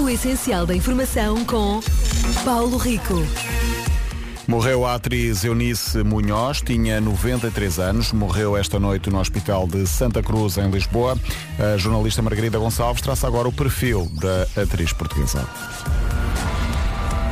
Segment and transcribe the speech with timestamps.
[0.00, 1.78] O essencial da informação com
[2.42, 3.14] Paulo Rico.
[4.48, 10.22] Morreu a atriz Eunice Munhoz, tinha 93 anos, morreu esta noite no Hospital de Santa
[10.22, 11.18] Cruz, em Lisboa.
[11.58, 15.46] A jornalista Margarida Gonçalves traça agora o perfil da atriz portuguesa.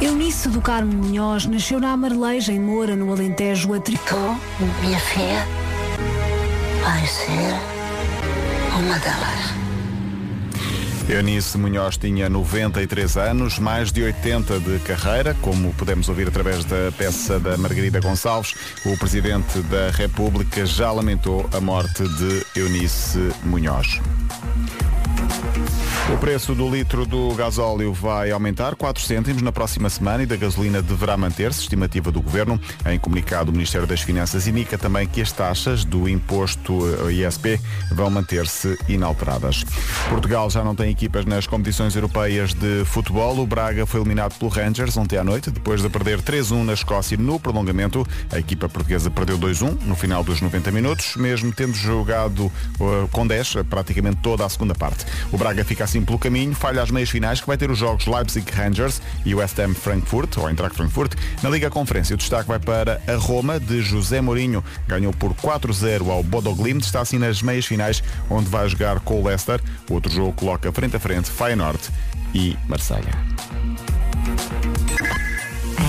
[0.00, 3.98] Eunice do Carmo Munhoz nasceu na Amareleja, em Moura, no Alentejo, a tri...
[3.98, 4.14] Tu,
[4.82, 5.46] minha filha,
[6.84, 7.54] vai ser
[8.78, 9.47] uma delas.
[11.08, 16.92] Eunice Munhoz tinha 93 anos, mais de 80 de carreira, como podemos ouvir através da
[16.98, 18.54] peça da Margarida Gonçalves.
[18.84, 23.98] O Presidente da República já lamentou a morte de Eunice Munhoz.
[26.10, 30.36] O preço do litro do gasóleo vai aumentar 4 cêntimos na próxima semana e da
[30.36, 32.58] gasolina deverá manter-se, estimativa do Governo.
[32.86, 36.78] Em comunicado, o Ministério das Finanças indica também que as taxas do imposto
[37.10, 37.60] ISP
[37.92, 39.64] vão manter-se inalteradas.
[40.08, 43.38] Portugal já não tem equipas nas competições europeias de futebol.
[43.38, 47.18] O Braga foi eliminado pelo Rangers ontem à noite, depois de perder 3-1 na Escócia
[47.18, 48.06] no prolongamento.
[48.32, 52.46] A equipa portuguesa perdeu 2-1 no final dos 90 minutos, mesmo tendo jogado
[52.80, 55.04] uh, com 10 praticamente toda a segunda parte.
[55.30, 58.06] O Braga fica assim pelo caminho, falha as meias finais, que vai ter os jogos
[58.06, 61.14] Leipzig Rangers e West Ham Frankfurt, ou Eintracht Frankfurt.
[61.42, 64.62] Na Liga Conferência, o destaque vai para a Roma, de José Mourinho.
[64.86, 69.20] Ganhou por 4-0 ao Bodo Glimt, está assim nas meias finais, onde vai jogar com
[69.20, 69.60] o Leicester.
[69.88, 71.80] O outro jogo coloca frente a frente Feyenoord
[72.34, 73.12] e Marselha.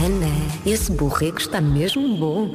[0.06, 0.28] Ana,
[0.66, 2.52] esse borrego está mesmo bom.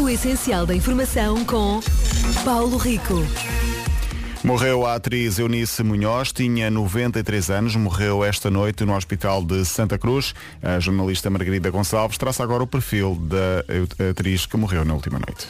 [0.00, 1.80] O essencial da informação com
[2.44, 3.24] Paulo Rico.
[4.48, 9.98] Morreu a atriz Eunice Munhoz, tinha 93 anos, morreu esta noite no Hospital de Santa
[9.98, 10.34] Cruz.
[10.62, 15.48] A jornalista Margarida Gonçalves traça agora o perfil da atriz que morreu na última noite.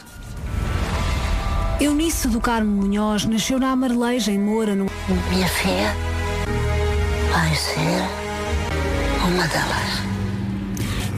[1.79, 4.87] Eunice do Carmo Munhoz nasceu na Amareleja, em Moura, no...
[5.29, 5.95] Minha filha
[7.31, 8.03] vai ser
[9.25, 9.88] uma delas.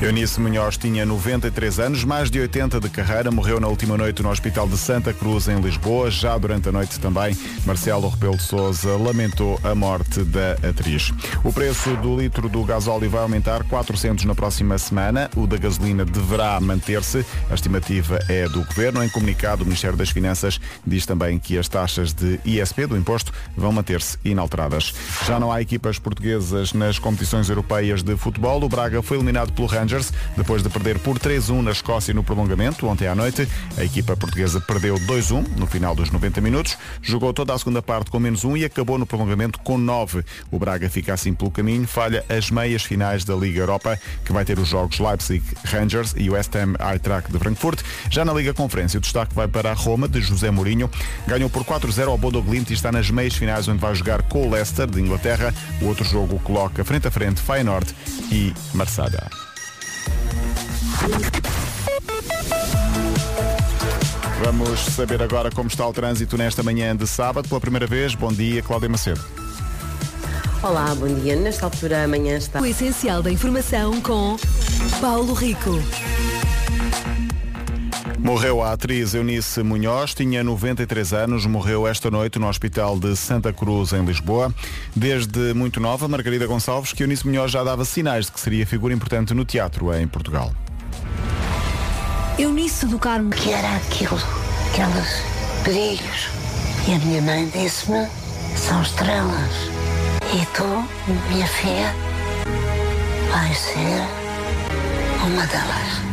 [0.02, 4.31] Eunice Munhoz tinha 93 anos, mais de 80 de carreira, morreu na última noite no
[4.31, 6.09] Hospital de Santa Cruz, em Lisboa.
[6.09, 11.13] Já durante a noite também, Marcelo Rebelo de Sousa lamentou a morte da atriz.
[11.44, 15.29] O preço do litro do gasóleo vai aumentar 400 na próxima semana.
[15.35, 17.23] O da gasolina deverá manter-se.
[17.51, 19.03] A estimativa é do Governo.
[19.03, 23.31] Em comunicado, o Ministério das Finanças diz também que as taxas de ISP, do imposto,
[23.56, 24.95] vão manter-se inalteradas.
[25.28, 28.63] Já não há equipas portuguesas nas competições europeias de futebol.
[28.63, 32.24] O Braga foi eliminado pelo Rangers Rangers, depois de perder por 3-1 na Escócia no
[32.24, 33.47] prolongamento ontem à noite.
[33.78, 38.09] A equipa portuguesa perdeu 2-1 no final dos 90 minutos, jogou toda a segunda parte
[38.09, 40.24] com menos 1 e acabou no prolongamento com 9.
[40.50, 44.46] O Braga fica assim pelo caminho, falha as meias finais da Liga Europa, que vai
[44.46, 47.81] ter os jogos Leipzig Rangers e West Ham Eintracht de Frankfurt.
[48.09, 50.90] Já na Liga Conferência, o destaque vai para a Roma, de José Mourinho.
[51.28, 54.47] Ganhou por 4-0 ao Bodo Glimt e está nas meias finais, onde vai jogar com
[54.47, 55.53] o Leicester, de Inglaterra.
[55.81, 57.94] O outro jogo coloca frente a frente Feyenoord
[58.31, 59.50] e Marselha.
[64.44, 67.47] Vamos saber agora como está o trânsito nesta manhã de sábado.
[67.47, 69.22] Pela primeira vez, bom dia, Cláudia Macedo.
[70.63, 71.35] Olá, bom dia.
[71.35, 72.59] Nesta altura amanhã está.
[72.59, 74.35] O essencial da informação com
[75.00, 75.80] Paulo Rico.
[78.18, 83.53] Morreu a atriz Eunice Munhoz, tinha 93 anos, morreu esta noite no Hospital de Santa
[83.53, 84.53] Cruz, em Lisboa.
[84.96, 88.94] Desde muito nova, Margarida Gonçalves, que Eunice Munhoz já dava sinais de que seria figura
[88.94, 90.51] importante no teatro em Portugal.
[92.38, 93.30] Eunice do Carmo.
[93.30, 94.19] Que era aquilo,
[94.69, 95.24] aqueles
[95.64, 96.30] brilhos.
[96.88, 98.08] E a minha mãe disse-me,
[98.56, 99.53] são estrelas.
[100.34, 100.64] E tu,
[101.30, 101.94] minha filha,
[103.31, 104.08] vai ser
[105.25, 106.10] uma delas.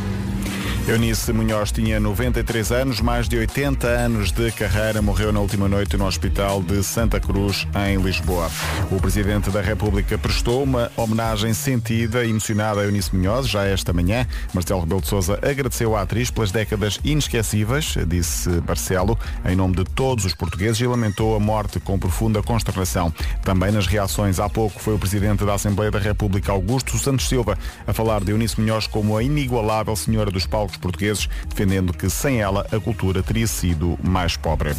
[0.89, 5.99] Eunice Munhoz tinha 93 anos, mais de 80 anos de carreira, morreu na última noite
[5.99, 8.51] no Hospital de Santa Cruz, em Lisboa.
[8.91, 13.93] O Presidente da República prestou uma homenagem sentida e emocionada a Eunice Munhoz, já esta
[13.93, 14.27] manhã.
[14.55, 19.85] Marcelo Rebelo de Sousa agradeceu à atriz pelas décadas inesquecíveis, disse Marcelo, em nome de
[19.85, 23.13] todos os portugueses e lamentou a morte com profunda consternação.
[23.45, 27.59] Também nas reações há pouco foi o Presidente da Assembleia da República, Augusto Santos Silva,
[27.87, 32.41] a falar de Eunice Munhoz como a inigualável senhora dos palcos portugueses, defendendo que sem
[32.41, 34.75] ela a cultura teria sido mais pobre.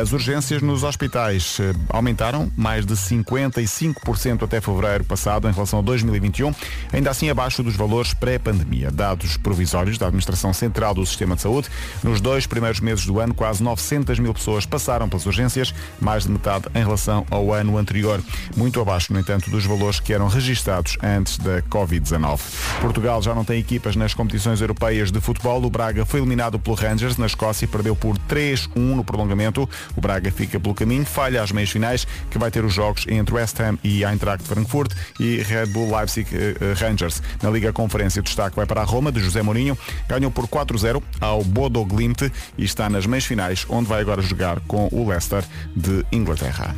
[0.00, 5.82] As urgências nos hospitais eh, aumentaram mais de 55% até fevereiro passado em relação a
[5.82, 6.54] 2021,
[6.92, 8.90] ainda assim abaixo dos valores pré-pandemia.
[8.90, 11.68] Dados provisórios da Administração Central do Sistema de Saúde,
[12.02, 16.30] nos dois primeiros meses do ano, quase 900 mil pessoas passaram pelas urgências, mais de
[16.30, 18.22] metade em relação ao ano anterior.
[18.56, 22.40] Muito abaixo, no entanto, dos valores que eram registados antes da Covid-19.
[22.80, 26.76] Portugal já não tem equipas nas competições europeias de futebol, o Braga foi eliminado pelo
[26.76, 29.68] Rangers na Escócia e perdeu por 3-1 no prolongamento.
[29.96, 33.34] O Braga fica pelo caminho, falha às meias finais, que vai ter os jogos entre
[33.34, 37.22] West Ham e Eintracht Frankfurt e Red Bull Leipzig uh, Rangers.
[37.42, 39.76] Na Liga Conferência, o destaque vai para a Roma, de José Mourinho.
[40.08, 44.60] Ganhou por 4-0 ao Bodo Glimt e está nas meias finais, onde vai agora jogar
[44.60, 45.44] com o Leicester
[45.74, 46.74] de Inglaterra.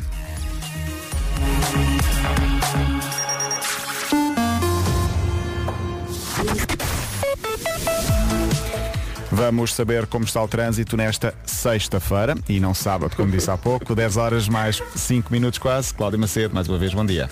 [9.37, 13.95] Vamos saber como está o trânsito nesta sexta-feira e não sábado, como disse há pouco,
[13.95, 15.93] 10 horas mais 5 minutos quase.
[15.93, 17.29] Cláudia Macedo, mais uma vez, bom dia.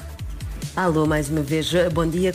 [0.76, 2.30] Alô, mais uma vez, bom dia.